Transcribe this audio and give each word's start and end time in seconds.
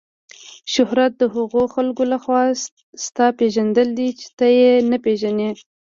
شهرت 0.73 1.11
د 1.17 1.23
هغو 1.35 1.63
خلکو 1.75 2.03
له 2.11 2.17
خوا 2.23 2.41
ستا 3.05 3.25
پیژندل 3.39 3.89
دي 3.99 4.09
چې 4.19 4.27
ته 4.37 4.45
یې 4.57 4.71
نه 4.91 4.97
پیژنې. 5.05 5.49